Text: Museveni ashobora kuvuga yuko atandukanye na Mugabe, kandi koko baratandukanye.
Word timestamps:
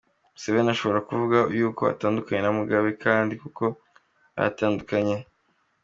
Museveni 0.33 0.69
ashobora 0.73 1.05
kuvuga 1.07 1.37
yuko 1.57 1.83
atandukanye 1.93 2.41
na 2.43 2.51
Mugabe, 2.57 2.89
kandi 3.03 3.33
koko 3.41 3.65
baratandukanye. 4.35 5.17